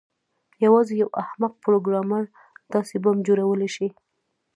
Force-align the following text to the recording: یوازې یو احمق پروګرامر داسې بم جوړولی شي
یوازې 0.65 0.93
یو 1.01 1.09
احمق 1.23 1.53
پروګرامر 1.65 2.23
داسې 2.73 2.95
بم 3.03 3.17
جوړولی 3.27 3.69
شي 3.75 3.87